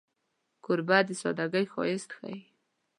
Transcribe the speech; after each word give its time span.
کوربه 0.65 0.97
د 1.07 1.09
سادګۍ 1.21 1.65
ښایست 1.73 2.09
ښيي. 2.17 2.37